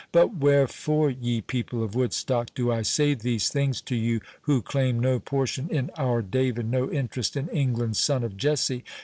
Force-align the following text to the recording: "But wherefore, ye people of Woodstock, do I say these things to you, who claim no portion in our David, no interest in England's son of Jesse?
"But 0.11 0.35
wherefore, 0.37 1.11
ye 1.11 1.41
people 1.41 1.83
of 1.83 1.93
Woodstock, 1.93 2.47
do 2.55 2.71
I 2.71 2.81
say 2.81 3.13
these 3.13 3.49
things 3.49 3.81
to 3.81 3.95
you, 3.95 4.19
who 4.49 4.63
claim 4.63 4.99
no 4.99 5.19
portion 5.19 5.69
in 5.69 5.91
our 5.95 6.23
David, 6.23 6.65
no 6.65 6.91
interest 6.91 7.37
in 7.37 7.47
England's 7.49 7.99
son 7.99 8.23
of 8.23 8.35
Jesse? 8.35 8.83